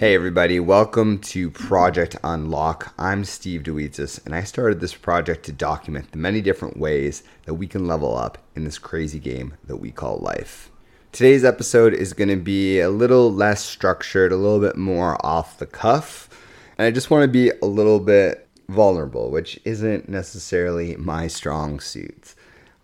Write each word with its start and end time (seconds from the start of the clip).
Hey 0.00 0.14
everybody, 0.14 0.60
welcome 0.60 1.18
to 1.22 1.50
Project 1.50 2.14
Unlock. 2.22 2.94
I'm 2.96 3.24
Steve 3.24 3.64
Dewitzis, 3.64 4.24
and 4.24 4.32
I 4.32 4.44
started 4.44 4.78
this 4.78 4.94
project 4.94 5.44
to 5.46 5.52
document 5.52 6.12
the 6.12 6.18
many 6.18 6.40
different 6.40 6.76
ways 6.76 7.24
that 7.46 7.54
we 7.54 7.66
can 7.66 7.88
level 7.88 8.16
up 8.16 8.38
in 8.54 8.62
this 8.62 8.78
crazy 8.78 9.18
game 9.18 9.54
that 9.64 9.78
we 9.78 9.90
call 9.90 10.18
life. 10.18 10.70
Today's 11.10 11.44
episode 11.44 11.94
is 11.94 12.12
going 12.12 12.28
to 12.28 12.36
be 12.36 12.78
a 12.78 12.90
little 12.90 13.32
less 13.32 13.64
structured, 13.64 14.30
a 14.30 14.36
little 14.36 14.60
bit 14.60 14.76
more 14.76 15.16
off 15.26 15.58
the 15.58 15.66
cuff, 15.66 16.28
and 16.78 16.86
I 16.86 16.92
just 16.92 17.10
want 17.10 17.22
to 17.22 17.28
be 17.28 17.50
a 17.60 17.66
little 17.66 17.98
bit 17.98 18.46
vulnerable, 18.68 19.32
which 19.32 19.58
isn't 19.64 20.08
necessarily 20.08 20.94
my 20.94 21.26
strong 21.26 21.80
suit. 21.80 22.36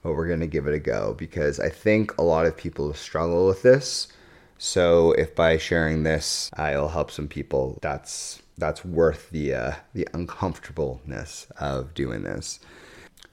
But 0.03 0.15
we're 0.15 0.27
going 0.27 0.41
to 0.41 0.49
give 0.49 0.67
it 0.67 0.75
a 0.75 0.81
go 0.81 1.15
because 1.17 1.61
I 1.61 1.69
think 1.69 2.19
a 2.19 2.25
lot 2.25 2.45
of 2.45 2.57
people 2.57 2.93
struggle 2.93 3.47
with 3.47 3.63
this 3.63 4.09
so 4.65 5.13
if 5.13 5.35
by 5.35 5.59
sharing 5.59 6.05
this, 6.05 6.51
I'll 6.57 6.89
help 6.89 7.11
some 7.11 7.29
people, 7.29 7.79
that's 7.83 8.41
that's 8.57 8.83
worth 8.83 9.29
the 9.29 9.53
uh, 9.53 9.73
the 9.93 10.09
uncomfortableness 10.15 11.49
of 11.61 11.93
doing 11.93 12.23
this. 12.23 12.61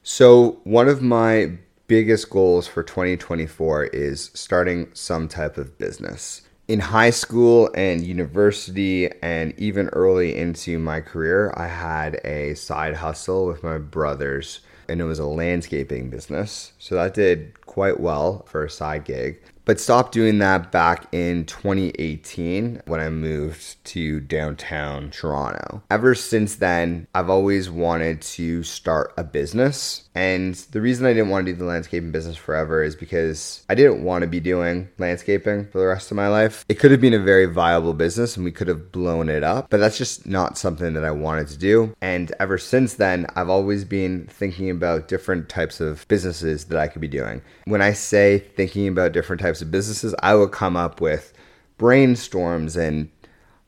So 0.04 0.60
one 0.66 0.90
of 0.90 1.02
my 1.02 1.54
biggest 1.88 2.30
goals 2.30 2.68
for 2.68 2.84
2024 2.84 3.86
is 3.86 4.30
starting 4.34 4.90
some 4.94 5.30
type 5.30 5.58
of 5.58 5.78
business. 5.78 6.42
In 6.68 6.82
high 6.82 7.12
school 7.12 7.70
and 7.76 8.06
university, 8.06 9.10
and 9.22 9.58
even 9.58 9.88
early 9.94 10.36
into 10.36 10.80
my 10.80 11.00
career, 11.00 11.54
I 11.56 11.68
had 11.68 12.20
a 12.26 12.56
side 12.56 12.96
hustle 12.96 13.46
with 13.46 13.64
my 13.64 13.78
brothers, 13.78 14.60
and 14.92 15.02
it 15.02 15.06
was 15.06 15.20
a 15.20 15.26
landscaping 15.26 16.10
business. 16.10 16.74
So 16.78 16.96
that 16.96 17.14
did 17.14 17.66
quite 17.66 18.00
well 18.00 18.46
for 18.48 18.66
a 18.66 18.70
side 18.70 19.06
gig 19.06 19.42
but 19.66 19.80
stopped 19.80 20.12
doing 20.12 20.40
that 20.40 20.72
back 20.72 21.08
in 21.12 21.46
2018 21.46 22.82
when 22.86 23.00
I 23.00 23.10
moved 23.10 23.84
to 23.86 24.20
downtown 24.20 25.12
Toronto. 25.12 25.84
Ever 25.90 26.16
since 26.16 26.56
then, 26.56 27.08
I've 27.14 27.30
always 27.30 27.70
wanted 27.70 28.22
to 28.22 28.64
start 28.64 29.14
a 29.18 29.24
business. 29.24 30.10
And 30.14 30.56
the 30.56 30.82
reason 30.82 31.06
I 31.06 31.14
didn't 31.14 31.30
want 31.30 31.46
to 31.46 31.54
do 31.54 31.58
the 31.58 31.66
landscaping 31.66 32.12
business 32.12 32.36
forever 32.36 32.84
is 32.84 32.96
because 32.96 33.66
I 33.70 33.76
didn't 33.76 34.04
want 34.04 34.24
to 34.24 34.28
be 34.28 34.40
doing 34.40 34.90
landscaping 34.98 35.68
for 35.68 35.80
the 35.80 35.88
rest 35.88 36.12
of 36.12 36.18
my 36.18 36.28
life. 36.28 36.66
It 36.68 36.80
could 36.80 36.92
have 36.92 37.02
been 37.02 37.14
a 37.14 37.20
very 37.20 37.46
viable 37.46 37.94
business 37.94 38.36
and 38.36 38.44
we 38.44 38.52
could 38.52 38.68
have 38.68 38.92
blown 38.92 39.30
it 39.30 39.44
up, 39.44 39.70
but 39.70 39.78
that's 39.78 39.98
just 39.98 40.26
not 40.26 40.58
something 40.58 40.94
that 40.94 41.06
I 41.06 41.12
wanted 41.12 41.48
to 41.48 41.58
do. 41.58 41.96
And 42.02 42.34
ever 42.40 42.58
since 42.58 42.96
then, 42.96 43.26
I've 43.36 43.50
always 43.50 43.86
been 43.86 44.28
thinking 44.28 44.70
about 44.82 45.08
different 45.08 45.48
types 45.48 45.80
of 45.80 46.08
businesses 46.08 46.66
that 46.66 46.80
I 46.80 46.88
could 46.88 47.02
be 47.02 47.08
doing. 47.08 47.44
When 47.66 47.84
I 47.84 47.94
say 47.94 48.40
thinking 48.40 48.88
about 48.88 49.12
different 49.12 49.40
types 49.40 49.62
of 49.62 49.70
businesses, 49.70 50.16
I 50.24 50.34
would 50.34 50.52
come 50.52 50.76
up 50.76 51.00
with 51.00 51.34
brainstorms 51.78 52.76
and 52.76 53.10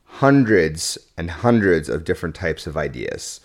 hundreds 0.04 0.98
and 1.16 1.30
hundreds 1.30 1.88
of 1.88 2.04
different 2.04 2.34
types 2.34 2.66
of 2.66 2.76
ideas. 2.76 3.40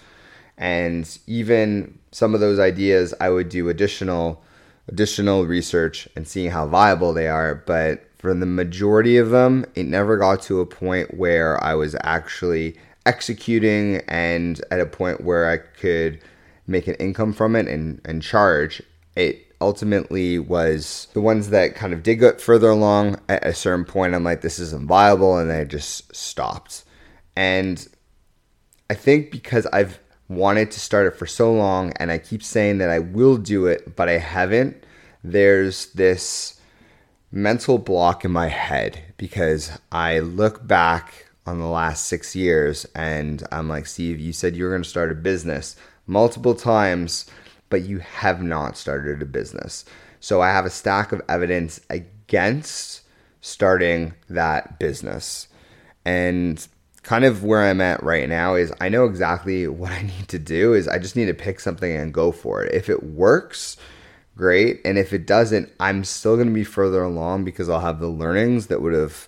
And 0.58 1.20
even 1.28 2.00
some 2.12 2.34
of 2.34 2.40
those 2.40 2.58
ideas, 2.58 3.14
I 3.22 3.30
would 3.30 3.50
do 3.50 3.70
additional 3.70 4.44
additional 4.88 5.45
research 5.45 6.08
and 6.16 6.28
seeing 6.28 6.50
how 6.50 6.66
viable 6.66 7.14
they 7.14 7.28
are. 7.28 7.53
But 7.53 8.09
for 8.17 8.34
the 8.34 8.47
majority 8.47 9.17
of 9.17 9.30
them, 9.30 9.66
it 9.75 9.86
never 9.86 10.17
got 10.17 10.42
to 10.44 10.62
a 10.62 10.66
point 10.66 11.14
where 11.16 11.64
I 11.64 11.75
was 11.75 11.95
actually 12.02 12.75
executing 13.06 14.02
and 14.08 14.62
at 14.72 14.80
a 14.80 14.86
point 14.86 15.22
where 15.22 15.50
I 15.50 15.58
could 15.58 16.20
make 16.70 16.88
an 16.88 16.95
income 16.95 17.34
from 17.34 17.56
it 17.56 17.67
and, 17.67 18.00
and 18.06 18.22
charge. 18.22 18.81
It 19.16 19.53
ultimately 19.59 20.39
was 20.39 21.08
the 21.14 21.22
ones 21.22 21.50
that 21.50 21.75
kind 21.75 21.94
of 21.94 22.03
did 22.03 22.16
get 22.16 22.39
further 22.39 22.70
along 22.70 23.20
at 23.28 23.45
a 23.45 23.53
certain 23.53 23.86
point. 23.86 24.16
I'm 24.16 24.23
like, 24.23 24.42
this 24.42 24.59
isn't 24.59 24.88
viable, 24.88 25.38
and 25.38 25.52
I 25.52 25.66
just 25.66 26.16
stopped. 26.16 26.86
And 27.36 27.86
I 28.90 28.94
think 28.94 29.31
because 29.31 29.66
I've 29.67 30.00
wanted 30.30 30.72
to 30.72 30.80
start 30.80 31.08
it 31.08 31.17
for 31.17 31.25
so 31.25 31.52
long 31.52 31.92
and 31.94 32.12
I 32.12 32.20
keep 32.20 32.44
saying 32.44 32.78
that 32.78 32.90
I 32.90 33.00
will 33.00 33.38
do 33.38 33.66
it, 33.66 33.95
but 33.95 34.08
I 34.08 34.20
haven't, 34.20 34.84
there's 35.24 35.88
this 35.94 36.59
mental 37.31 37.78
block 37.78 38.24
in 38.24 38.31
my 38.31 38.47
head 38.47 39.01
because 39.18 39.78
I 39.91 40.19
look 40.19 40.66
back 40.66 41.28
on 41.50 41.60
the 41.60 41.68
last 41.68 42.06
six 42.06 42.36
years 42.36 42.86
and 42.96 43.44
I'm 43.52 43.68
like, 43.68 43.88
Steve, 43.88 44.20
you 44.20 44.34
said 44.34 44.56
you 44.56 44.64
were 44.64 44.70
going 44.70 44.84
to 44.84 44.90
start 44.90 45.12
a 45.12 45.16
business 45.16 45.76
multiple 46.08 46.56
times 46.56 47.26
but 47.70 47.84
you 47.84 48.00
have 48.00 48.42
not 48.42 48.78
started 48.78 49.22
a 49.22 49.26
business. 49.26 49.86
So 50.20 50.42
I 50.42 50.50
have 50.50 50.66
a 50.66 50.70
stack 50.70 51.12
of 51.12 51.22
evidence 51.30 51.80
against 51.90 53.02
starting 53.42 54.14
that 54.30 54.80
business. 54.80 55.48
And 56.04 56.66
kind 57.04 57.26
of 57.26 57.44
where 57.44 57.62
I'm 57.62 57.81
at 57.81 58.04
right 58.04 58.28
now 58.28 58.56
is 58.56 58.74
I 58.81 58.90
know 58.90 59.06
exactly 59.06 59.68
what 59.68 59.92
I 59.92 60.02
need 60.20 60.28
to 60.30 60.40
do 60.40 60.74
is 60.74 60.88
I 60.88 61.00
just 61.00 61.16
need 61.16 61.28
to 61.28 61.34
pick 61.34 61.60
something 61.60 61.96
and 61.96 62.14
go 62.14 62.31
for 62.31 62.64
it. 62.64 62.74
If 62.74 62.90
it 62.90 63.04
works, 63.04 63.78
great, 64.36 64.81
and 64.84 64.98
if 64.98 65.14
it 65.14 65.26
doesn't, 65.26 65.72
I'm 65.80 66.04
still 66.04 66.36
going 66.36 66.48
to 66.48 66.54
be 66.54 66.64
further 66.64 67.04
along 67.04 67.46
because 67.46 67.70
I'll 67.70 67.80
have 67.80 68.00
the 68.00 68.08
learnings 68.08 68.68
that 68.68 68.81
would 68.81 68.94
have 68.94 69.28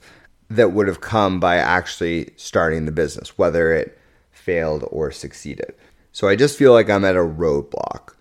that 0.55 0.71
would 0.71 0.87
have 0.87 1.01
come 1.01 1.39
by 1.39 1.57
actually 1.57 2.31
starting 2.35 2.85
the 2.85 2.91
business, 2.91 3.37
whether 3.37 3.73
it 3.73 3.97
failed 4.31 4.87
or 4.91 5.11
succeeded. 5.11 5.73
So 6.11 6.27
I 6.27 6.35
just 6.35 6.57
feel 6.57 6.73
like 6.73 6.89
I'm 6.89 7.05
at 7.05 7.15
a 7.15 7.19
roadblock. 7.19 8.15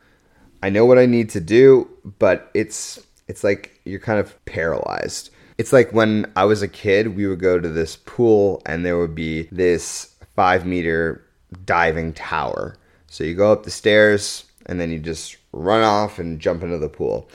I 0.62 0.70
know 0.70 0.84
what 0.84 0.98
I 0.98 1.06
need 1.06 1.30
to 1.30 1.40
do, 1.40 1.88
but 2.18 2.50
it's 2.54 3.04
it's 3.28 3.44
like 3.44 3.80
you're 3.84 4.00
kind 4.00 4.20
of 4.20 4.44
paralyzed. 4.44 5.30
It's 5.58 5.72
like 5.72 5.92
when 5.92 6.30
I 6.36 6.44
was 6.44 6.62
a 6.62 6.68
kid, 6.68 7.16
we 7.16 7.26
would 7.26 7.40
go 7.40 7.58
to 7.58 7.68
this 7.68 7.96
pool 7.96 8.62
and 8.66 8.84
there 8.84 8.98
would 8.98 9.14
be 9.14 9.42
this 9.52 10.14
five 10.34 10.66
meter 10.66 11.24
diving 11.64 12.12
tower. 12.12 12.76
So 13.08 13.24
you 13.24 13.34
go 13.34 13.52
up 13.52 13.64
the 13.64 13.70
stairs 13.70 14.44
and 14.66 14.80
then 14.80 14.90
you 14.90 14.98
just 14.98 15.36
run 15.52 15.82
off 15.82 16.18
and 16.18 16.40
jump 16.40 16.62
into 16.62 16.78
the 16.78 16.88
pool. 16.88 17.28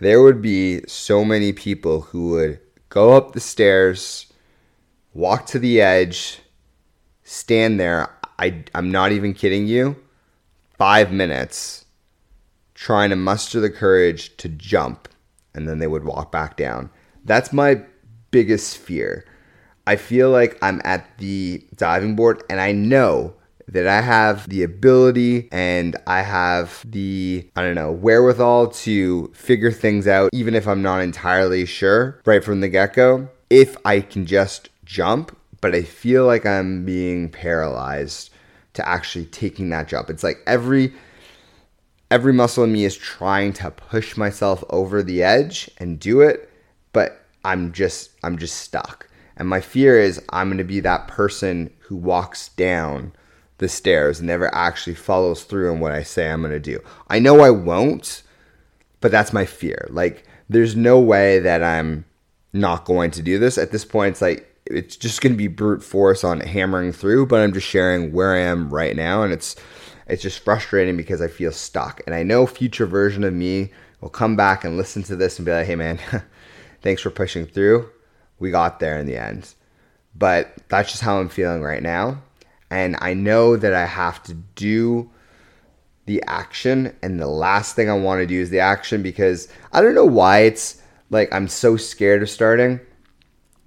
There 0.00 0.22
would 0.22 0.40
be 0.40 0.82
so 0.86 1.24
many 1.24 1.52
people 1.52 2.00
who 2.00 2.30
would 2.30 2.60
go 2.88 3.12
up 3.16 3.32
the 3.32 3.40
stairs, 3.40 4.26
walk 5.18 5.46
to 5.46 5.58
the 5.58 5.80
edge, 5.80 6.38
stand 7.24 7.80
there. 7.80 8.08
I, 8.38 8.62
I'm 8.72 8.92
not 8.92 9.10
even 9.10 9.34
kidding 9.34 9.66
you. 9.66 9.96
Five 10.78 11.10
minutes 11.10 11.86
trying 12.74 13.10
to 13.10 13.16
muster 13.16 13.58
the 13.58 13.68
courage 13.68 14.36
to 14.36 14.48
jump 14.48 15.08
and 15.54 15.68
then 15.68 15.80
they 15.80 15.88
would 15.88 16.04
walk 16.04 16.30
back 16.30 16.56
down. 16.56 16.88
That's 17.24 17.52
my 17.52 17.82
biggest 18.30 18.78
fear. 18.78 19.24
I 19.88 19.96
feel 19.96 20.30
like 20.30 20.56
I'm 20.62 20.80
at 20.84 21.18
the 21.18 21.66
diving 21.74 22.14
board 22.14 22.44
and 22.48 22.60
I 22.60 22.70
know 22.70 23.34
that 23.66 23.88
I 23.88 24.00
have 24.00 24.48
the 24.48 24.62
ability 24.62 25.48
and 25.50 25.96
I 26.06 26.22
have 26.22 26.84
the, 26.88 27.50
I 27.56 27.62
don't 27.62 27.74
know, 27.74 27.90
wherewithal 27.90 28.68
to 28.68 29.32
figure 29.34 29.72
things 29.72 30.06
out, 30.06 30.30
even 30.32 30.54
if 30.54 30.68
I'm 30.68 30.80
not 30.80 31.00
entirely 31.00 31.66
sure 31.66 32.20
right 32.24 32.44
from 32.44 32.60
the 32.60 32.68
get 32.68 32.94
go, 32.94 33.28
if 33.50 33.76
I 33.84 34.00
can 34.00 34.24
just 34.24 34.68
jump. 34.88 35.36
But 35.60 35.74
I 35.74 35.82
feel 35.82 36.24
like 36.24 36.46
I'm 36.46 36.84
being 36.84 37.28
paralyzed 37.28 38.30
to 38.74 38.88
actually 38.88 39.26
taking 39.26 39.68
that 39.70 39.88
jump. 39.88 40.08
It's 40.08 40.22
like 40.24 40.38
every 40.46 40.92
every 42.10 42.32
muscle 42.32 42.64
in 42.64 42.72
me 42.72 42.84
is 42.84 42.96
trying 42.96 43.52
to 43.52 43.70
push 43.70 44.16
myself 44.16 44.64
over 44.70 45.02
the 45.02 45.22
edge 45.22 45.70
and 45.78 46.00
do 46.00 46.20
it, 46.20 46.50
but 46.92 47.24
I'm 47.44 47.72
just 47.72 48.10
I'm 48.22 48.38
just 48.38 48.56
stuck. 48.56 49.08
And 49.36 49.48
my 49.48 49.60
fear 49.60 50.00
is 50.00 50.22
I'm 50.30 50.48
going 50.48 50.58
to 50.58 50.64
be 50.64 50.80
that 50.80 51.06
person 51.06 51.70
who 51.80 51.96
walks 51.96 52.48
down 52.50 53.12
the 53.58 53.68
stairs 53.68 54.18
and 54.18 54.26
never 54.26 54.52
actually 54.54 54.94
follows 54.94 55.44
through 55.44 55.72
on 55.72 55.80
what 55.80 55.92
I 55.92 56.02
say 56.02 56.30
I'm 56.30 56.40
going 56.40 56.52
to 56.52 56.60
do. 56.60 56.80
I 57.08 57.18
know 57.18 57.40
I 57.40 57.50
won't, 57.50 58.22
but 59.00 59.10
that's 59.10 59.32
my 59.32 59.44
fear. 59.44 59.88
Like 59.90 60.24
there's 60.48 60.76
no 60.76 60.98
way 60.98 61.40
that 61.40 61.62
I'm 61.62 62.04
not 62.52 62.84
going 62.84 63.10
to 63.12 63.22
do 63.22 63.38
this. 63.38 63.58
At 63.58 63.70
this 63.72 63.84
point 63.84 64.12
it's 64.12 64.22
like 64.22 64.44
it's 64.70 64.96
just 64.96 65.20
going 65.20 65.32
to 65.32 65.36
be 65.36 65.48
brute 65.48 65.82
force 65.82 66.24
on 66.24 66.40
hammering 66.40 66.92
through, 66.92 67.26
but 67.26 67.40
I'm 67.40 67.52
just 67.52 67.66
sharing 67.66 68.12
where 68.12 68.34
I 68.34 68.40
am 68.40 68.70
right 68.70 68.94
now 68.94 69.22
and 69.22 69.32
it's 69.32 69.56
it's 70.06 70.22
just 70.22 70.40
frustrating 70.40 70.96
because 70.96 71.20
I 71.20 71.28
feel 71.28 71.52
stuck. 71.52 72.00
And 72.06 72.14
I 72.14 72.22
know 72.22 72.46
future 72.46 72.86
version 72.86 73.24
of 73.24 73.34
me 73.34 73.70
will 74.00 74.08
come 74.08 74.36
back 74.36 74.64
and 74.64 74.76
listen 74.76 75.02
to 75.04 75.16
this 75.16 75.38
and 75.38 75.44
be 75.44 75.52
like, 75.52 75.66
hey 75.66 75.76
man, 75.76 75.98
thanks 76.82 77.02
for 77.02 77.10
pushing 77.10 77.46
through. 77.46 77.90
We 78.38 78.50
got 78.50 78.80
there 78.80 78.98
in 78.98 79.06
the 79.06 79.16
end. 79.16 79.54
But 80.14 80.54
that's 80.68 80.90
just 80.90 81.02
how 81.02 81.18
I'm 81.18 81.28
feeling 81.28 81.62
right 81.62 81.82
now. 81.82 82.22
And 82.70 82.96
I 83.00 83.14
know 83.14 83.56
that 83.56 83.74
I 83.74 83.86
have 83.86 84.22
to 84.24 84.34
do 84.34 85.10
the 86.06 86.22
action. 86.26 86.96
And 87.02 87.20
the 87.20 87.28
last 87.28 87.76
thing 87.76 87.90
I 87.90 87.94
want 87.94 88.20
to 88.20 88.26
do 88.26 88.40
is 88.40 88.50
the 88.50 88.60
action 88.60 89.02
because 89.02 89.48
I 89.72 89.80
don't 89.82 89.94
know 89.94 90.06
why 90.06 90.40
it's 90.40 90.82
like 91.10 91.32
I'm 91.32 91.48
so 91.48 91.76
scared 91.76 92.22
of 92.22 92.30
starting. 92.30 92.80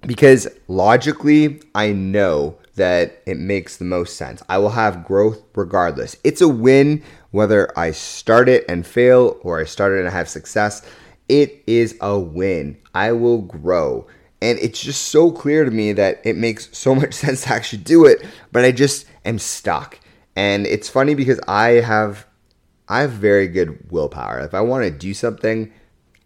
Because 0.06 0.48
logically, 0.68 1.60
I 1.74 1.92
know 1.92 2.58
that 2.74 3.22
it 3.26 3.38
makes 3.38 3.76
the 3.76 3.84
most 3.84 4.16
sense. 4.16 4.42
I 4.48 4.58
will 4.58 4.70
have 4.70 5.04
growth 5.04 5.42
regardless. 5.54 6.16
It's 6.24 6.40
a 6.40 6.48
win 6.48 7.02
whether 7.30 7.76
I 7.78 7.92
start 7.92 8.48
it 8.48 8.64
and 8.68 8.86
fail 8.86 9.38
or 9.42 9.60
I 9.60 9.64
start 9.64 9.92
it 9.92 10.00
and 10.00 10.08
have 10.08 10.28
success. 10.28 10.82
It 11.28 11.62
is 11.66 11.96
a 12.00 12.18
win. 12.18 12.78
I 12.94 13.12
will 13.12 13.42
grow. 13.42 14.06
And 14.40 14.58
it's 14.58 14.80
just 14.80 15.08
so 15.08 15.30
clear 15.30 15.64
to 15.64 15.70
me 15.70 15.92
that 15.92 16.20
it 16.24 16.36
makes 16.36 16.76
so 16.76 16.94
much 16.96 17.14
sense 17.14 17.42
to 17.42 17.52
actually 17.52 17.82
do 17.82 18.04
it, 18.04 18.24
but 18.50 18.64
I 18.64 18.72
just 18.72 19.06
am 19.24 19.38
stuck. 19.38 20.00
And 20.34 20.66
it's 20.66 20.88
funny 20.88 21.14
because 21.14 21.40
I 21.46 21.80
have 21.80 22.26
I 22.88 23.00
have 23.00 23.12
very 23.12 23.48
good 23.48 23.90
willpower. 23.90 24.40
If 24.40 24.54
I 24.54 24.60
want 24.60 24.84
to 24.84 24.90
do 24.90 25.14
something, 25.14 25.72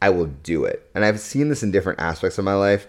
I 0.01 0.11
will 0.11 0.27
do 0.27 0.65
it. 0.65 0.89
And 0.95 1.05
I've 1.05 1.21
seen 1.21 1.49
this 1.49 1.63
in 1.63 1.71
different 1.71 2.01
aspects 2.01 2.39
of 2.39 2.45
my 2.45 2.55
life. 2.55 2.87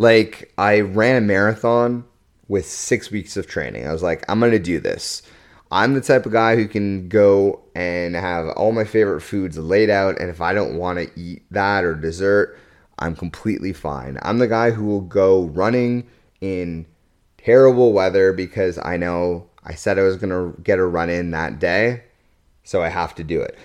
Like 0.00 0.50
I 0.56 0.80
ran 0.80 1.16
a 1.16 1.20
marathon 1.20 2.06
with 2.48 2.64
6 2.64 3.10
weeks 3.10 3.36
of 3.36 3.46
training. 3.46 3.86
I 3.86 3.92
was 3.92 4.02
like, 4.02 4.24
I'm 4.30 4.40
to 4.40 4.58
do 4.58 4.80
this. 4.80 5.20
I'm 5.70 5.92
the 5.92 6.00
type 6.00 6.24
of 6.24 6.32
guy 6.32 6.56
who 6.56 6.66
can 6.66 7.10
go 7.10 7.60
and 7.74 8.16
have 8.16 8.48
all 8.56 8.72
my 8.72 8.84
favorite 8.84 9.20
foods 9.20 9.58
laid 9.58 9.90
out 9.90 10.18
and 10.18 10.30
if 10.30 10.40
I 10.40 10.54
don't 10.54 10.78
want 10.78 10.98
to 11.00 11.20
eat 11.20 11.42
that 11.50 11.84
or 11.84 11.94
dessert, 11.94 12.58
I'm 12.98 13.14
completely 13.14 13.74
fine. 13.74 14.18
I'm 14.22 14.38
the 14.38 14.48
guy 14.48 14.70
who 14.70 14.86
will 14.86 15.02
go 15.02 15.42
running 15.42 16.08
in 16.40 16.86
terrible 17.36 17.92
weather 17.92 18.32
because 18.32 18.78
I 18.82 18.96
know 18.96 19.50
I 19.64 19.74
said 19.74 19.98
I 19.98 20.02
was 20.04 20.16
going 20.16 20.30
to 20.30 20.58
get 20.62 20.78
a 20.78 20.86
run 20.86 21.10
in 21.10 21.32
that 21.32 21.58
day, 21.58 22.04
so 22.64 22.82
I 22.82 22.88
have 22.88 23.14
to 23.16 23.22
do 23.22 23.42
it. 23.42 23.58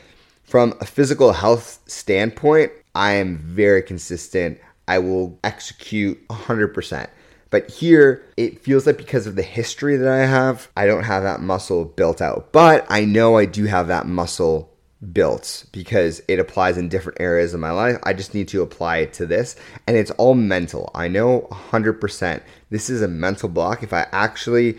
From 0.43 0.73
a 0.81 0.85
physical 0.85 1.31
health 1.31 1.79
standpoint, 1.87 2.73
I 2.93 3.13
am 3.13 3.37
very 3.37 3.81
consistent. 3.81 4.59
I 4.87 4.99
will 4.99 5.39
execute 5.43 6.27
100%. 6.27 7.07
But 7.49 7.69
here, 7.69 8.25
it 8.37 8.63
feels 8.63 8.85
like 8.85 8.97
because 8.97 9.27
of 9.27 9.35
the 9.35 9.43
history 9.43 9.95
that 9.97 10.07
I 10.07 10.25
have, 10.25 10.69
I 10.75 10.85
don't 10.85 11.03
have 11.03 11.23
that 11.23 11.41
muscle 11.41 11.85
built 11.85 12.21
out. 12.21 12.51
But 12.51 12.85
I 12.89 13.05
know 13.05 13.37
I 13.37 13.45
do 13.45 13.65
have 13.65 13.87
that 13.87 14.07
muscle 14.07 14.71
built 15.13 15.65
because 15.71 16.21
it 16.27 16.39
applies 16.39 16.77
in 16.77 16.89
different 16.89 17.21
areas 17.21 17.53
of 17.53 17.59
my 17.59 17.71
life. 17.71 17.97
I 18.03 18.13
just 18.13 18.33
need 18.33 18.47
to 18.49 18.61
apply 18.61 18.97
it 18.97 19.13
to 19.13 19.25
this. 19.25 19.55
And 19.87 19.95
it's 19.95 20.11
all 20.11 20.33
mental. 20.33 20.91
I 20.95 21.07
know 21.07 21.47
100% 21.51 22.41
this 22.69 22.89
is 22.89 23.01
a 23.01 23.07
mental 23.07 23.49
block. 23.49 23.83
If 23.83 23.93
I 23.93 24.07
actually 24.11 24.77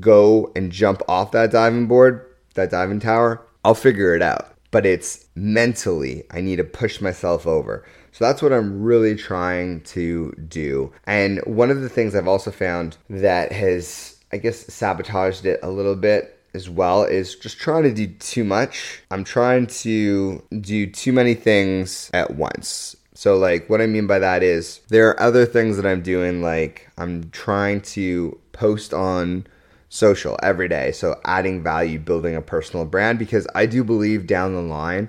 go 0.00 0.52
and 0.54 0.70
jump 0.70 1.02
off 1.08 1.32
that 1.32 1.50
diving 1.50 1.86
board, 1.86 2.26
that 2.54 2.70
diving 2.70 3.00
tower, 3.00 3.44
I'll 3.64 3.74
figure 3.74 4.14
it 4.14 4.22
out. 4.22 4.54
But 4.70 4.86
it's 4.86 5.26
mentally, 5.34 6.24
I 6.30 6.40
need 6.40 6.56
to 6.56 6.64
push 6.64 7.00
myself 7.00 7.46
over. 7.46 7.84
So 8.12 8.26
that's 8.26 8.42
what 8.42 8.52
I'm 8.52 8.82
really 8.82 9.16
trying 9.16 9.80
to 9.82 10.32
do. 10.48 10.92
And 11.06 11.40
one 11.46 11.70
of 11.70 11.80
the 11.80 11.88
things 11.88 12.14
I've 12.14 12.28
also 12.28 12.50
found 12.50 12.98
that 13.08 13.52
has, 13.52 14.16
I 14.32 14.36
guess, 14.36 14.72
sabotaged 14.72 15.46
it 15.46 15.60
a 15.62 15.70
little 15.70 15.96
bit 15.96 16.38
as 16.54 16.68
well 16.68 17.04
is 17.04 17.34
just 17.34 17.58
trying 17.58 17.84
to 17.84 17.92
do 17.92 18.06
too 18.06 18.44
much. 18.44 19.02
I'm 19.10 19.24
trying 19.24 19.66
to 19.66 20.42
do 20.60 20.86
too 20.86 21.12
many 21.12 21.34
things 21.34 22.10
at 22.12 22.34
once. 22.34 22.96
So, 23.14 23.36
like, 23.36 23.70
what 23.70 23.80
I 23.80 23.86
mean 23.86 24.06
by 24.06 24.18
that 24.18 24.42
is 24.42 24.80
there 24.88 25.08
are 25.08 25.20
other 25.20 25.46
things 25.46 25.76
that 25.76 25.86
I'm 25.86 26.02
doing, 26.02 26.42
like, 26.42 26.90
I'm 26.98 27.30
trying 27.30 27.80
to 27.82 28.38
post 28.52 28.92
on 28.92 29.46
social 29.88 30.38
every 30.42 30.68
day. 30.68 30.92
So, 30.92 31.18
adding 31.24 31.62
value, 31.62 31.98
building 31.98 32.36
a 32.36 32.42
personal 32.42 32.84
brand, 32.84 33.18
because 33.18 33.46
I 33.54 33.66
do 33.66 33.84
believe 33.84 34.26
down 34.26 34.54
the 34.54 34.62
line 34.62 35.08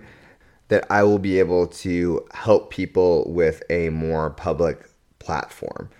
that 0.73 0.91
I 0.91 1.03
will 1.03 1.19
be 1.19 1.37
able 1.37 1.67
to 1.67 2.25
help 2.33 2.71
people 2.71 3.31
with 3.31 3.61
a 3.69 3.89
more 3.89 4.31
public 4.31 4.89
platform. 5.19 5.91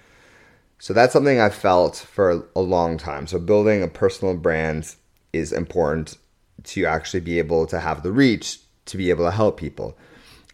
So, 0.79 0.93
that's 0.93 1.13
something 1.13 1.39
I've 1.39 1.53
felt 1.53 1.95
for 1.95 2.47
a 2.55 2.61
long 2.61 2.97
time. 2.97 3.27
So, 3.27 3.37
building 3.37 3.83
a 3.83 3.87
personal 3.87 4.35
brand 4.35 4.95
is 5.31 5.53
important 5.53 6.17
to 6.63 6.87
actually 6.87 7.19
be 7.19 7.37
able 7.37 7.67
to 7.67 7.79
have 7.79 8.01
the 8.01 8.11
reach 8.11 8.59
to 8.85 8.97
be 8.97 9.11
able 9.11 9.25
to 9.25 9.31
help 9.31 9.59
people. 9.59 9.95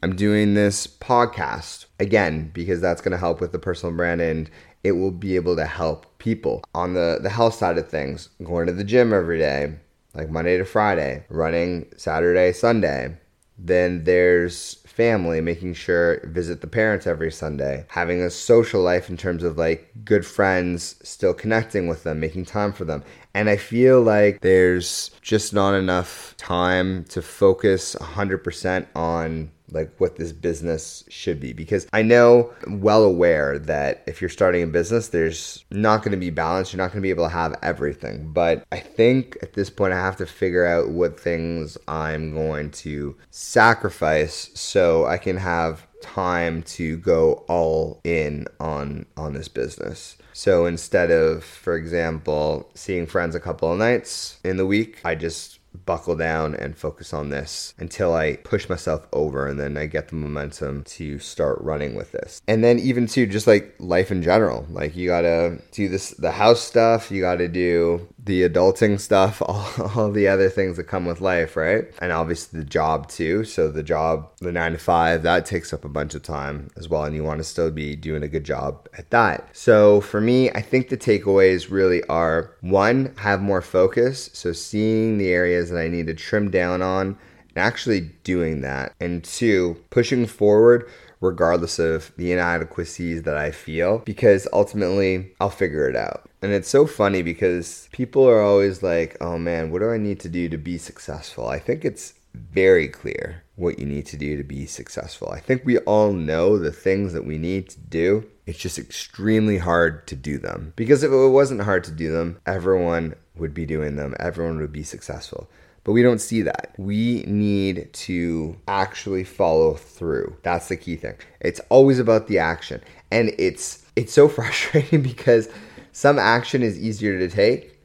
I'm 0.04 0.18
doing 0.18 0.54
this 0.54 0.86
podcast 0.86 1.86
again 1.98 2.52
because 2.54 2.82
that's 2.82 3.02
going 3.02 3.14
to 3.14 3.18
help 3.18 3.40
with 3.40 3.54
the 3.54 3.60
personal 3.60 3.96
brand 3.96 4.20
and 4.20 4.50
it 4.84 4.94
will 4.94 5.12
be 5.12 5.38
able 5.38 5.56
to 5.56 5.66
help 5.66 6.18
people. 6.20 6.64
On 6.76 6.94
the 6.94 7.20
the 7.24 7.30
health 7.30 7.54
side 7.54 7.78
of 7.78 7.90
things, 7.90 8.28
going 8.44 8.68
to 8.68 8.74
the 8.74 8.84
gym 8.84 9.14
every 9.14 9.40
day, 9.40 9.76
like 10.14 10.30
Monday 10.30 10.58
to 10.58 10.66
Friday, 10.66 11.26
running 11.30 11.88
Saturday, 11.96 12.52
Sunday. 12.52 13.18
Then 13.62 14.06
there's 14.06 14.76
family, 14.86 15.42
making 15.42 15.74
sure 15.74 16.22
visit 16.26 16.62
the 16.62 16.68
parents 16.68 17.08
every 17.08 17.32
Sunday, 17.32 17.86
having 17.90 18.22
a 18.22 18.30
social 18.30 18.82
life 18.82 19.10
in 19.10 19.18
terms 19.18 19.44
of 19.44 19.58
like 19.58 19.92
good 20.04 20.26
friends, 20.26 20.96
still 21.04 21.34
connecting 21.34 21.88
with 21.88 22.04
them, 22.04 22.20
making 22.20 22.46
time 22.46 22.74
for 22.74 22.86
them. 22.86 23.04
And 23.34 23.50
I 23.50 23.58
feel 23.58 24.02
like 24.02 24.42
there's 24.42 25.12
just 25.22 25.54
not 25.54 25.74
enough 25.74 26.36
time 26.38 27.04
to 27.06 27.22
focus 27.22 27.96
100% 28.00 28.88
on 28.96 29.52
like 29.72 29.92
what 29.98 30.16
this 30.16 30.32
business 30.32 31.04
should 31.10 31.40
be 31.40 31.54
because 31.54 31.88
I 31.94 32.02
know 32.02 32.54
well 32.68 33.04
aware 33.04 33.60
that 33.60 34.04
if 34.08 34.22
you're 34.22 34.30
starting 34.30 34.64
a 34.64 34.68
business 34.68 35.10
there's 35.10 35.64
not 35.72 36.00
going 36.00 36.12
to 36.12 36.18
be 36.18 36.30
balance 36.30 36.74
you're 36.74 36.78
not 36.78 36.92
going 36.92 37.02
to 37.02 37.06
be 37.06 37.10
able 37.10 37.26
to 37.26 37.34
have 37.34 37.56
everything 37.62 38.32
but 38.32 38.66
I 38.72 38.80
think 38.80 39.38
at 39.42 39.54
this 39.54 39.70
point 39.70 39.94
I 39.94 39.98
have 39.98 40.18
to 40.18 40.26
figure 40.26 40.66
out 40.66 40.90
what 40.90 41.20
things 41.20 41.78
I'm 41.88 42.34
going 42.34 42.72
to 42.72 43.16
sacrifice 43.32 44.50
so 44.54 45.06
I 45.06 45.18
can 45.18 45.38
have 45.38 45.88
time 46.02 46.64
to 46.64 46.98
go 46.98 47.46
all 47.48 48.00
in 48.04 48.48
on 48.60 49.06
on 49.18 49.34
this 49.34 49.48
business. 49.48 50.18
So 50.34 50.66
instead 50.66 51.12
of 51.12 51.44
for 51.44 51.76
example 51.76 52.70
seeing 52.74 53.06
friends 53.06 53.36
a 53.36 53.40
couple 53.40 53.72
of 53.72 53.78
nights 53.78 54.40
in 54.44 54.58
the 54.58 54.66
week, 54.66 55.00
I 55.04 55.16
just 55.16 55.59
buckle 55.86 56.16
down 56.16 56.56
and 56.56 56.78
focus 56.78 57.14
on 57.14 57.30
this 57.30 57.74
until 57.78 58.14
I 58.14 58.38
push 58.38 58.70
myself 58.70 59.08
over 59.14 59.48
and 59.48 59.60
then 59.60 59.78
I 59.78 59.86
get 59.86 60.10
the 60.10 60.16
momentum 60.16 60.84
to 60.86 61.20
start 61.20 61.60
running 61.62 61.96
with 61.96 62.12
this. 62.12 62.42
And 62.48 62.64
then 62.64 62.80
even 62.80 63.08
to 63.08 63.26
just 63.26 63.48
like 63.48 63.76
life 63.80 64.12
in 64.12 64.24
general, 64.24 64.66
like 64.70 64.96
you 64.96 65.08
gotta 65.08 65.60
do 65.72 65.90
this 65.90 66.12
the 66.12 66.32
house 66.32 66.62
stuff, 66.62 67.12
you 67.12 67.22
gotta 67.22 67.48
do 67.48 68.08
the 68.30 68.48
adulting 68.48 69.00
stuff, 69.00 69.42
all, 69.46 69.68
all 69.96 70.12
the 70.12 70.28
other 70.28 70.50
things 70.50 70.78
that 70.78 70.84
come 70.86 71.06
with 71.06 71.20
life, 71.20 71.58
right? 71.58 71.86
And 72.00 72.12
obviously 72.12 72.60
the 72.60 72.66
job 72.66 73.10
too. 73.10 73.44
So 73.44 73.70
the 73.70 73.84
job, 73.84 74.30
the 74.38 74.52
nine 74.52 74.74
to 74.74 74.78
five, 74.78 75.24
that 75.24 75.46
takes 75.46 75.74
up 75.74 75.84
a 75.84 75.90
bunch 75.90 76.14
of 76.16 76.22
time 76.22 76.70
as 76.78 76.88
well. 76.88 77.04
And 77.04 77.16
you 77.16 77.24
want 77.24 77.40
to 77.40 77.44
still 77.44 77.72
be 77.72 77.96
doing 77.96 78.24
a 78.24 78.28
good 78.28 78.44
job 78.46 78.88
at 78.98 79.10
that. 79.10 79.50
So 79.52 80.00
for 80.00 80.22
me, 80.22 80.52
I 80.52 80.62
think 80.62 80.90
the 80.90 80.98
takeaways 80.98 81.72
really 81.72 82.04
are 82.04 82.56
one, 82.62 83.16
have 83.18 83.42
more 83.42 83.62
focus. 83.62 84.30
So 84.34 84.54
seeing 84.54 85.18
the 85.18 85.30
areas 85.30 85.72
that 85.72 85.80
I 85.80 85.88
need 85.88 86.08
to 86.08 86.14
trim 86.14 86.52
down 86.52 86.82
on 86.84 87.18
actually 87.60 88.02
doing 88.24 88.62
that. 88.62 88.94
And 89.00 89.24
two, 89.24 89.78
pushing 89.90 90.26
forward 90.26 90.90
regardless 91.22 91.80
of 91.80 92.14
the 92.16 92.32
inadequacies 92.32 93.24
that 93.24 93.36
I 93.36 93.52
feel, 93.52 94.00
because 94.00 94.48
ultimately 94.54 95.32
I'll 95.40 95.50
figure 95.50 95.90
it 95.90 95.96
out. 95.96 96.30
And 96.42 96.54
it's 96.54 96.70
so 96.70 96.88
funny 96.88 97.22
because 97.22 97.90
people 97.92 98.28
are 98.28 98.42
always 98.42 98.82
like, 98.82 99.18
oh 99.20 99.38
man, 99.38 99.72
what 99.72 99.80
do 99.80 99.92
I 99.92 99.98
need 99.98 100.20
to 100.22 100.30
do 100.30 100.48
to 100.50 100.58
be 100.58 100.78
successful? 100.78 101.48
I 101.48 101.60
think 101.60 101.84
it's 101.84 102.14
very 102.34 102.88
clear 102.88 103.44
what 103.56 103.80
you 103.80 103.86
need 103.86 104.06
to 104.06 104.18
do 104.18 104.38
to 104.38 104.44
be 104.44 104.66
successful. 104.66 105.30
I 105.30 105.40
think 105.40 105.66
we 105.66 105.80
all 105.80 106.14
know 106.14 106.58
the 106.58 106.72
things 106.72 107.12
that 107.14 107.26
we 107.26 107.38
need 107.38 107.70
to 107.70 107.80
do. 107.80 108.26
It's 108.46 108.60
just 108.60 108.80
extremely 108.80 109.58
hard 109.58 110.08
to 110.08 110.16
do 110.16 110.38
them. 110.38 110.74
Because 110.76 111.04
if 111.04 111.12
it 111.12 111.28
wasn't 111.28 111.64
hard 111.64 111.84
to 111.86 111.92
do 111.92 112.12
them, 112.12 112.40
everyone 112.46 113.16
would 113.36 113.54
be 113.54 113.66
doing 113.66 113.96
them, 113.96 114.16
everyone 114.20 114.60
would 114.60 114.72
be 114.72 114.84
successful. 114.84 115.50
But 115.84 115.94
we 115.94 116.04
don't 116.04 116.20
see 116.20 116.42
that. 116.44 116.74
We 116.78 117.24
need 117.26 117.92
to 117.94 118.58
actually 118.68 119.24
follow 119.24 119.76
through. 119.76 120.38
That's 120.44 120.68
the 120.68 120.78
key 120.78 120.96
thing. 120.96 121.16
It's 121.40 121.62
always 121.70 122.00
about 122.00 122.28
the 122.28 122.40
action. 122.40 122.82
And 123.12 123.34
it's 123.38 123.86
it's 123.96 124.14
so 124.14 124.28
frustrating 124.30 125.02
because 125.02 125.50
some 125.92 126.20
action 126.20 126.64
is 126.64 126.80
easier 126.80 127.18
to 127.20 127.28
take 127.28 127.80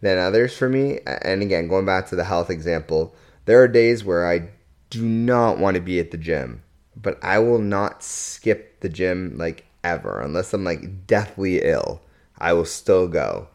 than 0.00 0.18
others 0.18 0.56
for 0.56 0.68
me. 0.68 1.00
And 1.06 1.42
again, 1.42 1.68
going 1.68 1.86
back 1.86 2.06
to 2.08 2.16
the 2.16 2.24
health 2.24 2.50
example, 2.50 3.14
there 3.46 3.62
are 3.62 3.68
days 3.68 4.04
where 4.04 4.28
I 4.30 4.50
do 4.90 5.04
not 5.04 5.58
want 5.58 5.74
to 5.74 5.80
be 5.80 5.98
at 5.98 6.10
the 6.10 6.18
gym, 6.18 6.62
but 6.96 7.18
I 7.22 7.38
will 7.38 7.58
not 7.58 8.02
skip 8.02 8.80
the 8.80 8.88
gym 8.88 9.36
like 9.36 9.66
ever 9.84 10.20
unless 10.20 10.52
I'm 10.52 10.64
like 10.64 11.06
deathly 11.06 11.62
ill. 11.62 12.02
I 12.38 12.52
will 12.52 12.64
still 12.64 13.08
go. 13.08 13.48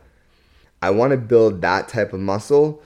I 0.81 0.89
want 0.89 1.11
to 1.11 1.17
build 1.17 1.61
that 1.61 1.87
type 1.87 2.11
of 2.11 2.19
muscle 2.19 2.83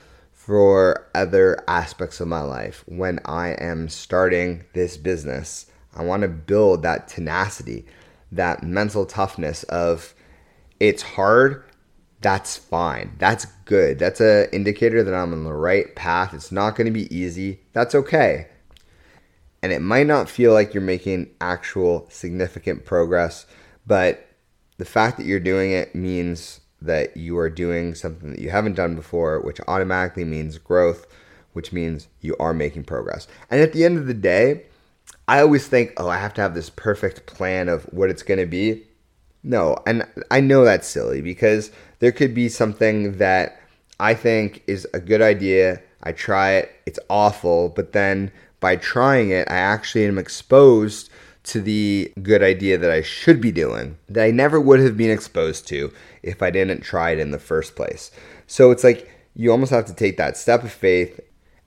for 0.48 1.06
other 1.14 1.62
aspects 1.68 2.22
of 2.22 2.28
my 2.30 2.40
life. 2.40 2.82
When 2.88 3.20
I 3.26 3.50
am 3.50 3.90
starting 3.90 4.64
this 4.72 4.96
business, 4.96 5.66
I 5.94 6.06
want 6.06 6.22
to 6.22 6.30
build 6.30 6.84
that 6.84 7.10
tenacity, 7.10 7.86
that 8.32 8.64
mental 8.64 9.06
toughness 9.06 9.64
of 9.64 10.16
it's 10.80 11.02
hard, 11.02 11.66
that's 12.22 12.56
fine. 12.56 13.18
That's 13.20 13.44
good. 13.66 14.00
That's 14.00 14.22
an 14.22 14.48
indicator 14.54 15.04
that 15.04 15.14
I'm 15.14 15.34
on 15.34 15.44
the 15.44 15.52
right 15.52 15.94
path. 15.98 16.34
It's 16.34 16.50
not 16.50 16.78
going 16.78 16.86
to 16.86 16.92
be 16.92 17.14
easy. 17.14 17.60
That's 17.74 17.94
okay. 17.94 18.48
And 19.62 19.74
it 19.74 19.82
might 19.82 20.08
not 20.08 20.30
feel 20.30 20.54
like 20.54 20.74
you're 20.74 20.80
making 20.80 21.32
actual 21.42 22.08
significant 22.10 22.86
progress, 22.86 23.48
but 23.86 24.26
the 24.78 24.86
fact 24.86 25.18
that 25.18 25.26
you're 25.26 25.42
doing 25.42 25.72
it 25.72 25.94
means 25.94 26.62
that 26.82 27.18
you 27.18 27.38
are 27.38 27.50
doing 27.50 27.96
something 27.96 28.32
that 28.32 28.40
you 28.40 28.50
haven't 28.50 28.76
done 28.76 28.96
before, 28.96 29.40
which 29.42 29.60
automatically 29.68 30.24
means 30.24 30.58
growth, 30.58 31.08
which 31.54 31.74
means 31.74 32.08
you 32.22 32.36
are 32.40 32.54
making 32.54 32.84
progress. 32.84 33.28
And 33.50 33.62
at 33.62 33.74
the 33.74 33.84
end 33.84 33.98
of 33.98 34.08
the 34.08 34.14
day, 34.14 34.66
I 35.28 35.42
always 35.42 35.68
think, 35.68 35.94
oh, 35.98 36.08
I 36.08 36.18
have 36.18 36.34
to 36.36 36.42
have 36.42 36.54
this 36.54 36.70
perfect 36.70 37.26
plan 37.26 37.68
of 37.68 37.84
what 37.86 38.10
it's 38.10 38.24
going 38.24 38.40
to 38.40 38.46
be. 38.46 38.84
No, 39.44 39.78
and 39.86 40.06
I 40.30 40.40
know 40.40 40.64
that's 40.64 40.88
silly 40.88 41.22
because 41.22 41.72
there 42.00 42.12
could 42.12 42.34
be 42.34 42.50
something 42.50 43.18
that 43.18 43.60
I 44.00 44.14
think 44.14 44.64
is 44.68 44.88
a 44.94 45.00
good 45.00 45.22
idea. 45.22 45.82
I 46.04 46.12
try 46.12 46.54
it, 46.54 46.72
it's 46.86 47.00
awful, 47.10 47.70
but 47.70 47.94
then 47.94 48.32
by 48.60 48.76
trying 48.76 49.32
it, 49.32 49.50
I 49.50 49.58
actually 49.58 50.06
am 50.06 50.18
exposed 50.18 51.10
to 51.48 51.62
the 51.62 52.12
good 52.22 52.44
idea 52.44 52.78
that 52.78 52.92
I 52.92 53.02
should 53.02 53.40
be 53.42 53.52
doing 53.52 53.98
that 54.10 54.26
I 54.26 54.32
never 54.32 54.60
would 54.60 54.80
have 54.80 54.98
been 54.98 55.12
exposed 55.12 55.68
to 55.70 55.94
if 56.24 56.42
I 56.42 56.52
didn't 56.52 56.82
try 56.82 57.12
it 57.12 57.20
in 57.20 57.32
the 57.32 57.40
first 57.40 57.76
place. 57.76 58.12
So 58.48 58.72
it's 58.72 58.84
like 58.84 59.10
you 59.34 59.52
almost 59.52 59.72
have 59.72 59.86
to 59.86 59.94
take 59.94 60.18
that 60.18 60.38
step 60.38 60.64
of 60.64 60.72
faith 60.72 61.20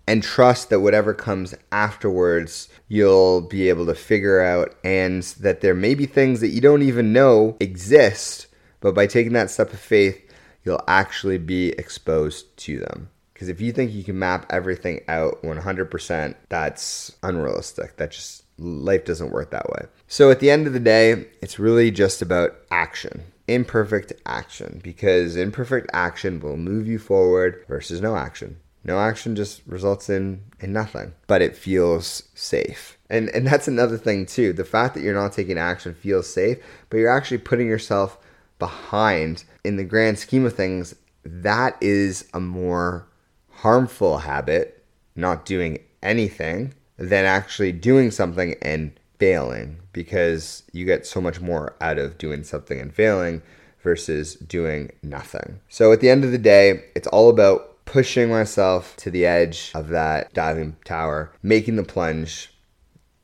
and 0.06 0.22
trust 0.22 0.70
that 0.70 0.80
whatever 0.80 1.14
comes 1.14 1.54
afterwards, 1.70 2.68
you'll 2.88 3.42
be 3.42 3.68
able 3.68 3.86
to 3.86 3.94
figure 3.94 4.40
out, 4.40 4.74
and 4.82 5.22
that 5.40 5.60
there 5.60 5.74
may 5.74 5.94
be 5.94 6.04
things 6.04 6.40
that 6.40 6.48
you 6.48 6.60
don't 6.60 6.82
even 6.82 7.12
know 7.12 7.56
exist, 7.60 8.48
but 8.80 8.92
by 8.92 9.06
taking 9.06 9.34
that 9.34 9.50
step 9.50 9.72
of 9.72 9.78
faith, 9.78 10.20
you'll 10.64 10.82
actually 10.88 11.38
be 11.38 11.68
exposed 11.78 12.56
to 12.56 12.80
them. 12.80 13.08
Because 13.32 13.48
if 13.48 13.60
you 13.60 13.72
think 13.72 13.92
you 13.92 14.02
can 14.02 14.18
map 14.18 14.46
everything 14.50 15.00
out 15.06 15.40
100%, 15.42 16.34
that's 16.48 17.12
unrealistic. 17.22 17.96
That 17.96 18.10
just, 18.10 18.42
life 18.60 19.04
doesn't 19.04 19.32
work 19.32 19.50
that 19.50 19.68
way. 19.70 19.86
So 20.06 20.30
at 20.30 20.40
the 20.40 20.50
end 20.50 20.66
of 20.66 20.72
the 20.72 20.80
day, 20.80 21.26
it's 21.42 21.58
really 21.58 21.90
just 21.90 22.22
about 22.22 22.56
action 22.70 23.24
imperfect 23.50 24.12
action 24.26 24.80
because 24.82 25.34
imperfect 25.34 25.90
action 25.92 26.38
will 26.38 26.56
move 26.56 26.86
you 26.86 27.00
forward 27.00 27.64
versus 27.68 28.00
no 28.00 28.16
action. 28.16 28.56
No 28.84 28.98
action 28.98 29.36
just 29.36 29.60
results 29.66 30.08
in, 30.08 30.42
in 30.60 30.72
nothing, 30.72 31.12
but 31.26 31.42
it 31.42 31.56
feels 31.56 32.22
safe. 32.34 32.96
And, 33.10 33.28
and 33.30 33.46
that's 33.46 33.68
another 33.68 33.98
thing, 33.98 34.24
too. 34.24 34.52
The 34.52 34.64
fact 34.64 34.94
that 34.94 35.02
you're 35.02 35.20
not 35.20 35.32
taking 35.32 35.58
action 35.58 35.94
feels 35.94 36.32
safe, 36.32 36.58
but 36.88 36.98
you're 36.98 37.14
actually 37.14 37.38
putting 37.38 37.66
yourself 37.66 38.18
behind. 38.58 39.44
In 39.64 39.76
the 39.76 39.84
grand 39.84 40.18
scheme 40.18 40.46
of 40.46 40.54
things, 40.54 40.94
that 41.24 41.76
is 41.82 42.26
a 42.32 42.40
more 42.40 43.06
harmful 43.50 44.18
habit, 44.18 44.82
not 45.14 45.44
doing 45.44 45.80
anything, 46.02 46.72
than 47.00 47.24
actually 47.24 47.72
doing 47.72 48.10
something 48.10 48.54
and 48.60 48.92
failing 49.18 49.78
because 49.92 50.62
you 50.72 50.84
get 50.84 51.06
so 51.06 51.20
much 51.20 51.40
more 51.40 51.74
out 51.80 51.98
of 51.98 52.18
doing 52.18 52.44
something 52.44 52.78
and 52.78 52.94
failing 52.94 53.42
versus 53.82 54.34
doing 54.34 54.92
nothing. 55.02 55.60
So 55.70 55.92
at 55.92 56.00
the 56.00 56.10
end 56.10 56.24
of 56.24 56.30
the 56.30 56.38
day, 56.38 56.84
it's 56.94 57.08
all 57.08 57.30
about 57.30 57.84
pushing 57.86 58.28
myself 58.28 58.94
to 58.98 59.10
the 59.10 59.24
edge 59.24 59.72
of 59.74 59.88
that 59.88 60.32
diving 60.34 60.76
tower, 60.84 61.32
making 61.42 61.76
the 61.76 61.82
plunge, 61.82 62.52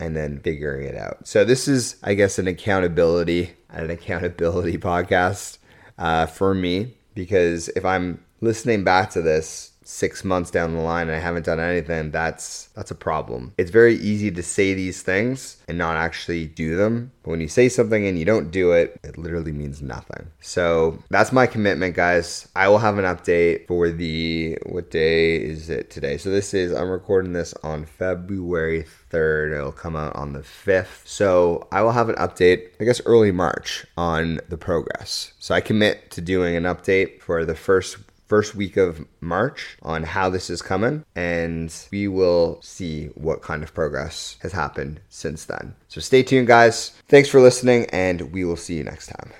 and 0.00 0.16
then 0.16 0.40
figuring 0.40 0.86
it 0.86 0.96
out. 0.96 1.28
So 1.28 1.44
this 1.44 1.68
is, 1.68 1.96
I 2.02 2.14
guess, 2.14 2.38
an 2.38 2.48
accountability, 2.48 3.52
an 3.68 3.90
accountability 3.90 4.78
podcast 4.78 5.58
uh, 5.98 6.26
for 6.26 6.54
me 6.54 6.96
because 7.14 7.68
if 7.68 7.84
I'm 7.84 8.24
listening 8.40 8.84
back 8.84 9.10
to 9.10 9.22
this 9.22 9.72
six 9.86 10.24
months 10.24 10.50
down 10.50 10.74
the 10.74 10.80
line 10.80 11.08
and 11.08 11.16
I 11.16 11.20
haven't 11.20 11.46
done 11.46 11.60
anything, 11.60 12.10
that's 12.10 12.66
that's 12.74 12.90
a 12.90 12.94
problem. 12.94 13.52
It's 13.56 13.70
very 13.70 13.94
easy 13.96 14.30
to 14.30 14.42
say 14.42 14.74
these 14.74 15.02
things 15.02 15.62
and 15.68 15.78
not 15.78 15.96
actually 15.96 16.46
do 16.46 16.76
them. 16.76 17.12
But 17.22 17.30
when 17.30 17.40
you 17.40 17.48
say 17.48 17.68
something 17.68 18.06
and 18.06 18.18
you 18.18 18.24
don't 18.24 18.50
do 18.50 18.72
it, 18.72 19.00
it 19.02 19.16
literally 19.16 19.52
means 19.52 19.82
nothing. 19.82 20.26
So 20.40 21.02
that's 21.10 21.32
my 21.32 21.46
commitment, 21.46 21.94
guys. 21.94 22.48
I 22.54 22.68
will 22.68 22.78
have 22.78 22.98
an 22.98 23.04
update 23.04 23.66
for 23.66 23.90
the 23.90 24.58
what 24.66 24.90
day 24.90 25.36
is 25.36 25.70
it 25.70 25.90
today? 25.90 26.18
So 26.18 26.30
this 26.30 26.52
is 26.52 26.72
I'm 26.72 26.90
recording 26.90 27.32
this 27.32 27.54
on 27.62 27.84
February 27.84 28.84
3rd. 29.10 29.56
It'll 29.56 29.72
come 29.72 29.96
out 29.96 30.14
on 30.16 30.32
the 30.32 30.40
5th. 30.40 31.06
So 31.06 31.68
I 31.72 31.82
will 31.82 31.92
have 31.92 32.08
an 32.08 32.16
update, 32.16 32.70
I 32.80 32.84
guess 32.84 33.00
early 33.06 33.32
March, 33.32 33.86
on 33.96 34.40
the 34.48 34.56
progress. 34.56 35.32
So 35.38 35.54
I 35.54 35.60
commit 35.60 36.10
to 36.12 36.20
doing 36.20 36.56
an 36.56 36.64
update 36.64 37.20
for 37.20 37.44
the 37.44 37.54
first 37.54 37.96
first 38.26 38.54
week 38.54 38.76
of 38.76 39.06
March 39.20 39.76
on 39.82 40.02
how 40.02 40.28
this 40.28 40.50
is 40.50 40.62
coming, 40.62 41.04
and 41.14 41.74
we 41.90 42.08
will 42.08 42.60
see 42.62 43.06
what 43.14 43.42
kind 43.42 43.62
of 43.62 43.74
progress 43.74 44.36
has 44.40 44.52
happened 44.52 45.00
since 45.08 45.44
then. 45.44 45.74
So 45.88 46.00
stay 46.00 46.22
tuned, 46.22 46.46
guys. 46.46 46.90
Thanks 47.08 47.28
for 47.28 47.40
listening, 47.40 47.86
and 47.90 48.32
we 48.32 48.44
will 48.44 48.56
see 48.56 48.74
you 48.76 48.84
next 48.84 49.06
time. 49.06 49.32